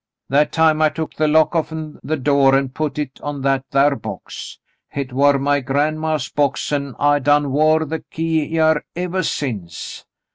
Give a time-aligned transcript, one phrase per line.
[0.29, 3.65] That time I took the lock off 'n the door an' put hit on that
[3.69, 4.57] thar box.
[4.89, 10.03] Hit war my gran'maw's box, an' I done wore the key hyar evah since.